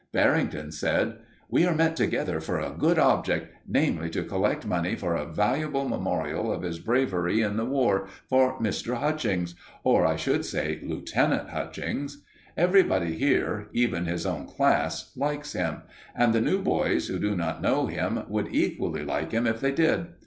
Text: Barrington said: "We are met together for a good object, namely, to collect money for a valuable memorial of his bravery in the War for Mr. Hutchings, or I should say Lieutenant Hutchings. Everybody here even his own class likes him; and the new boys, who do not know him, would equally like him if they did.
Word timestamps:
Barrington 0.11 0.71
said: 0.71 1.17
"We 1.47 1.63
are 1.67 1.75
met 1.75 1.95
together 1.95 2.39
for 2.41 2.59
a 2.59 2.71
good 2.75 2.97
object, 2.97 3.53
namely, 3.67 4.09
to 4.09 4.23
collect 4.23 4.65
money 4.65 4.95
for 4.95 5.13
a 5.15 5.27
valuable 5.31 5.87
memorial 5.87 6.51
of 6.51 6.63
his 6.63 6.79
bravery 6.79 7.43
in 7.43 7.55
the 7.55 7.65
War 7.65 8.07
for 8.27 8.59
Mr. 8.59 8.95
Hutchings, 8.95 9.53
or 9.83 10.03
I 10.03 10.15
should 10.15 10.43
say 10.43 10.79
Lieutenant 10.81 11.51
Hutchings. 11.51 12.23
Everybody 12.57 13.13
here 13.13 13.67
even 13.73 14.05
his 14.05 14.25
own 14.25 14.47
class 14.47 15.11
likes 15.15 15.53
him; 15.53 15.83
and 16.15 16.33
the 16.33 16.41
new 16.41 16.63
boys, 16.63 17.07
who 17.07 17.19
do 17.19 17.35
not 17.35 17.61
know 17.61 17.85
him, 17.85 18.23
would 18.27 18.47
equally 18.49 19.05
like 19.05 19.31
him 19.33 19.45
if 19.45 19.59
they 19.61 19.71
did. 19.71 20.07